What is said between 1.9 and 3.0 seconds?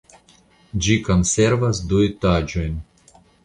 du etaĝojn.